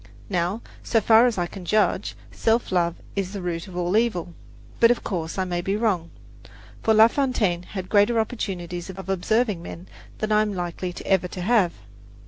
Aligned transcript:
Now, 0.31 0.63
so 0.81 0.99
far 0.99 1.27
as 1.27 1.37
I 1.37 1.45
can 1.45 1.63
judge, 1.63 2.15
self 2.31 2.71
love 2.71 2.95
is 3.15 3.33
the 3.33 3.41
root 3.43 3.67
of 3.67 3.77
all 3.77 3.95
evil; 3.95 4.33
but, 4.79 4.89
of 4.89 5.03
course, 5.03 5.37
I 5.37 5.45
may 5.45 5.61
be 5.61 5.75
wrong, 5.75 6.09
for 6.81 6.95
La 6.95 7.07
Fontaine 7.07 7.61
had 7.61 7.87
greater 7.87 8.19
opportunities 8.19 8.89
of 8.89 9.09
observing 9.09 9.61
men 9.61 9.87
than 10.17 10.31
I 10.31 10.41
am 10.41 10.55
likely 10.55 10.95
ever 11.05 11.27
to 11.27 11.41
have. 11.41 11.73